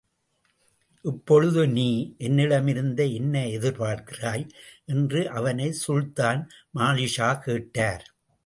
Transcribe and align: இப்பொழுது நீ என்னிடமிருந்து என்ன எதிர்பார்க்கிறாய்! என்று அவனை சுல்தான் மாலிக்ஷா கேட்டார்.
இப்பொழுது 1.05 1.67
நீ 1.67 1.85
என்னிடமிருந்து 2.17 3.05
என்ன 3.13 3.43
எதிர்பார்க்கிறாய்! 3.49 4.45
என்று 4.85 5.21
அவனை 5.31 5.69
சுல்தான் 5.83 6.41
மாலிக்ஷா 6.75 7.29
கேட்டார். 7.43 8.05